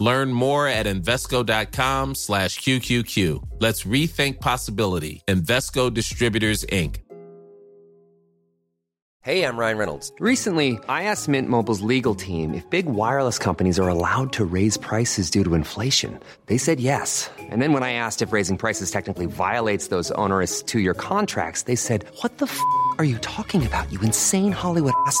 [0.00, 3.48] Learn more at Invesco.com slash QQQ.
[3.60, 5.22] Let's rethink possibility.
[5.28, 6.96] Invesco Distributors, Inc.
[9.22, 10.12] Hey, I'm Ryan Reynolds.
[10.18, 14.78] Recently, I asked Mint Mobile's legal team if big wireless companies are allowed to raise
[14.78, 16.18] prices due to inflation.
[16.46, 17.28] They said yes.
[17.38, 21.64] And then when I asked if raising prices technically violates those onerous two year contracts,
[21.64, 22.58] they said, What the f
[22.96, 25.20] are you talking about, you insane Hollywood ass?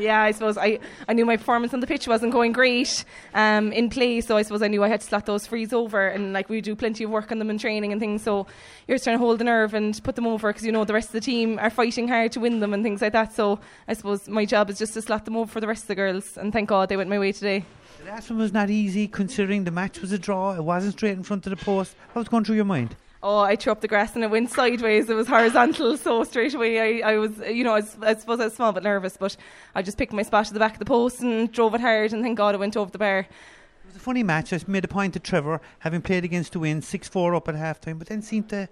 [0.00, 3.72] Yeah, I suppose I, I knew my performance on the pitch wasn't going great um,
[3.72, 6.32] in play, so I suppose I knew I had to slot those frees over, and
[6.32, 8.22] like we do plenty of work on them in training and things.
[8.22, 8.46] So
[8.88, 11.08] you're trying to hold the nerve and put them over because you know the rest
[11.08, 13.34] of the team are fighting hard to win them and things like that.
[13.34, 15.88] So I suppose my job is just to slot them over for the rest of
[15.88, 17.64] the girls, and thank God they went my way today.
[17.98, 20.54] The last one was not easy considering the match was a draw.
[20.54, 21.94] It wasn't straight in front of the post.
[22.12, 22.96] What was going through your mind?
[23.22, 25.10] Oh, I threw up the grass and it went sideways.
[25.10, 28.40] It was horizontal, so straight away I, I was, you know, I, was, I suppose
[28.40, 29.36] I was small but nervous, but
[29.74, 32.12] I just picked my spot at the back of the post and drove it hard,
[32.14, 33.18] and thank God it went over the bar.
[33.20, 34.52] It was a funny match.
[34.54, 37.56] I made a point to Trevor, having played against the win, 6 4 up at
[37.56, 38.68] half time, but then seemed to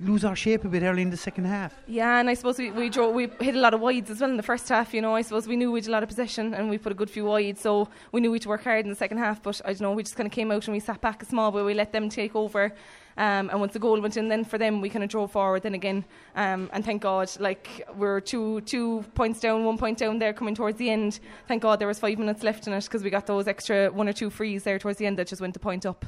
[0.00, 1.74] lose our shape a bit early in the second half.
[1.86, 4.28] Yeah, and I suppose we we, drove, we hit a lot of wides as well
[4.28, 4.92] in the first half.
[4.92, 6.92] You know, I suppose we knew we had a lot of possession and we put
[6.92, 9.18] a good few wides, so we knew we had to work hard in the second
[9.18, 9.42] half.
[9.42, 11.26] But I don't know, we just kind of came out and we sat back a
[11.26, 12.72] small but We let them take over.
[13.18, 15.62] Um, and once the goal went in, then for them we kind of drove forward.
[15.62, 20.18] Then again, um, and thank God, like we're two two points down, one point down
[20.18, 21.20] there, coming towards the end.
[21.48, 24.08] Thank God there was five minutes left in it because we got those extra one
[24.08, 26.04] or two frees there towards the end that just went the point up.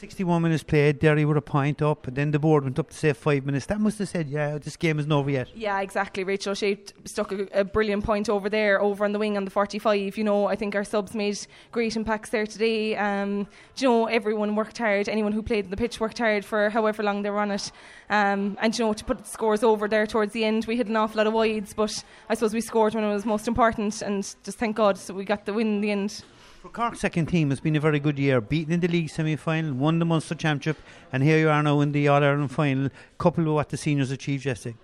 [0.00, 2.96] 61 minutes played, Derry were a point up, and then the board went up to
[2.96, 3.66] say five minutes.
[3.66, 5.48] That must have said, yeah, this game isn't over yet.
[5.54, 6.24] Yeah, exactly.
[6.24, 9.50] Rachel O'Shea stuck a, a, brilliant point over there, over on the wing on the
[9.50, 10.16] 45.
[10.16, 11.38] You know, I think our subs made
[11.70, 12.96] great impacts there today.
[12.96, 13.46] Um,
[13.76, 15.08] you know, everyone worked hard.
[15.08, 17.72] Anyone who played in the pitch worked hard for however long they were on it.
[18.10, 20.88] Um, and you know, to put the scores over there towards the end, we had
[20.88, 24.02] an awful lot of wides, but I suppose we scored when it was most important,
[24.02, 26.22] and just thank God so we got the win in the end.
[26.60, 28.40] For Cork's second team, it's been a very good year.
[28.40, 30.78] Beaten in the league semi final, won the Munster Championship,
[31.12, 34.10] and here you are now in the All Ireland final, coupled with what the seniors
[34.10, 34.76] achieved yesterday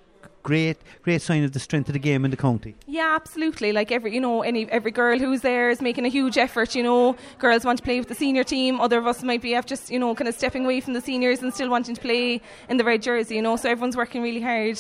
[0.46, 2.74] great great sign of the strength of the game in the county.
[2.86, 3.72] Yeah, absolutely.
[3.72, 6.84] Like every you know, any every girl who's there is making a huge effort, you
[6.88, 7.16] know.
[7.38, 9.98] Girls want to play with the senior team, other of us might be just, you
[9.98, 12.84] know, kind of stepping away from the seniors and still wanting to play in the
[12.84, 13.56] red jersey, you know.
[13.56, 14.78] So everyone's working really hard.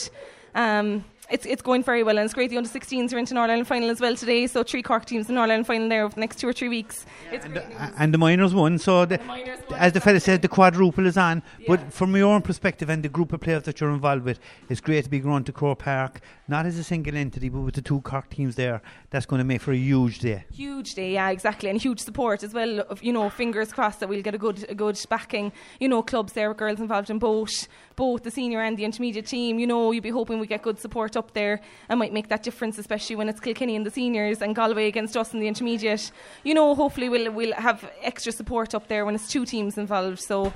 [0.54, 2.50] Um, it's it's going very well, and it's great.
[2.50, 4.46] The under 16s are into an All Ireland final as well today.
[4.46, 6.52] So three Cork teams in the All Ireland final there over the next two or
[6.52, 7.04] three weeks.
[7.32, 7.44] Yeah.
[7.44, 8.78] And, the, uh, and, the minors won.
[8.78, 9.78] So the, the minors won.
[9.78, 11.42] as the fella said, the quadruple is on.
[11.58, 11.66] Yeah.
[11.68, 14.38] But from your own perspective and the group of players that you're involved with,
[14.68, 17.74] it's great to be going to Croke Park, not as a single entity, but with
[17.74, 18.80] the two Cork teams there.
[19.10, 20.44] That's going to make for a huge day.
[20.52, 22.80] Huge day, yeah, exactly, and huge support as well.
[22.80, 25.52] Of, you know, fingers crossed that we'll get a good a good backing.
[25.80, 29.26] You know, clubs there, with girls involved in both both the senior and the intermediate
[29.26, 29.58] team.
[29.58, 32.42] You know, you'd be hoping we get good support up there and might make that
[32.42, 36.10] difference, especially when it's Kilkenny and the seniors and Galway against us in the intermediate.
[36.44, 40.20] You know, hopefully we'll we'll have extra support up there when it's two teams involved.
[40.20, 40.52] So.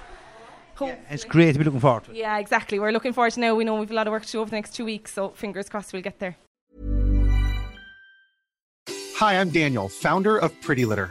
[0.81, 2.17] Yeah, it's great to be looking forward to it.
[2.17, 2.79] Yeah, exactly.
[2.79, 3.55] We're looking forward to now.
[3.55, 5.29] We know we've a lot of work to do over the next two weeks, so
[5.29, 6.39] fingers crossed we'll get there.
[9.17, 11.11] Hi, I'm Daniel, founder of Pretty Litter.